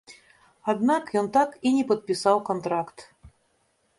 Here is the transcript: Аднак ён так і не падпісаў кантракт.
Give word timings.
Аднак 0.71 1.11
ён 1.21 1.27
так 1.35 1.49
і 1.69 1.73
не 1.77 1.83
падпісаў 1.91 2.37
кантракт. 2.49 2.97